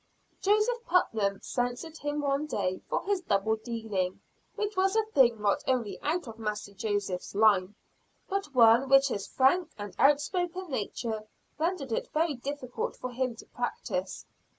Joseph 0.41 0.83
Putnam 0.83 1.41
censured 1.43 1.99
him 1.99 2.21
one 2.21 2.47
day 2.47 2.81
for 2.89 3.03
his 3.05 3.21
double 3.21 3.55
dealing, 3.57 4.19
which 4.55 4.75
was 4.75 4.95
a 4.95 5.05
thing 5.13 5.39
not 5.39 5.63
only 5.67 5.99
out 6.01 6.27
of 6.27 6.39
Master 6.39 6.73
Joseph's 6.73 7.35
line, 7.35 7.75
but 8.27 8.51
one 8.55 8.89
which 8.89 9.09
his 9.09 9.27
frank 9.27 9.69
and 9.77 9.93
outspoken 9.99 10.71
nature 10.71 11.25
rendered 11.59 11.91
it 11.91 12.11
very 12.13 12.33
difficult 12.33 12.95
for 12.95 13.11
him 13.11 13.35
to 13.35 13.45
practise. 13.45 14.25